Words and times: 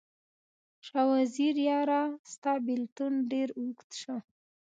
شاه 0.85 1.07
وزیره 1.13 1.63
یاره، 1.69 2.03
ستا 2.31 2.53
بیلتون 2.67 3.13
ډیر 3.31 3.49
اوږد 3.59 3.89
شو 4.01 4.15